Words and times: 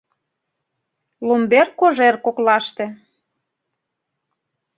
Ломбер, 1.27 1.67
кожер 1.79 2.15
коклаште 2.25 2.85